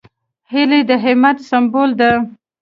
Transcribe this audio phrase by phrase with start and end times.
[0.51, 2.11] هیلۍ د همت سمبول ده